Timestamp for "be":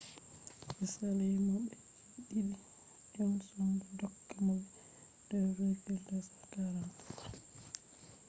0.75-0.83, 1.65-1.75, 5.27-5.37